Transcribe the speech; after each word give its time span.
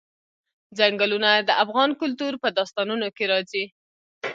ځنګلونه 0.77 1.31
د 1.47 1.49
افغان 1.63 1.89
کلتور 2.01 2.33
په 2.43 2.47
داستانونو 2.57 3.07
کې 3.15 3.23
راځي. 3.31 3.65